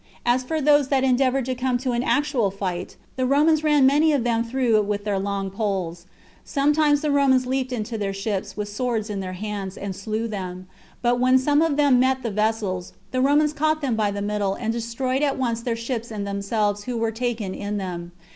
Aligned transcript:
As 0.25 0.43
for 0.43 0.59
those 0.59 0.87
that 0.87 1.03
endeavored 1.03 1.45
to 1.45 1.53
come 1.53 1.77
to 1.77 1.91
an 1.91 2.01
actual 2.01 2.49
fight, 2.49 2.95
the 3.17 3.25
Romans 3.27 3.63
ran 3.63 3.85
many 3.85 4.13
of 4.13 4.23
them 4.23 4.43
through 4.43 4.81
with 4.81 5.03
their 5.03 5.19
long 5.19 5.51
poles. 5.51 6.07
Sometimes 6.43 7.01
the 7.01 7.11
Romans 7.11 7.45
leaped 7.45 7.71
into 7.71 7.99
their 7.99 8.11
ships, 8.11 8.57
with 8.57 8.67
swords 8.67 9.11
in 9.11 9.19
their 9.19 9.33
hands, 9.33 9.77
and 9.77 9.95
slew 9.95 10.27
them; 10.27 10.65
but 11.03 11.19
when 11.19 11.37
some 11.37 11.61
of 11.61 11.77
them 11.77 11.99
met 11.99 12.23
the 12.23 12.31
vessels, 12.31 12.93
the 13.11 13.21
Romans 13.21 13.53
caught 13.53 13.81
them 13.81 13.95
by 13.95 14.09
the 14.09 14.23
middle, 14.23 14.55
and 14.55 14.73
destroyed 14.73 15.21
at 15.21 15.37
once 15.37 15.61
their 15.61 15.75
ships 15.75 16.09
and 16.09 16.25
themselves 16.25 16.85
who 16.85 16.97
were 16.97 17.11
taken 17.11 17.53
in 17.53 17.77
them. 17.77 18.11